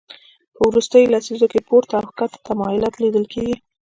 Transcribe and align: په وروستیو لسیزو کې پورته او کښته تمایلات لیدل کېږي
په 0.55 0.61
وروستیو 0.69 1.11
لسیزو 1.13 1.47
کې 1.51 1.59
پورته 1.67 1.93
او 2.01 2.07
کښته 2.17 2.39
تمایلات 2.47 2.95
لیدل 3.03 3.25
کېږي 3.33 3.55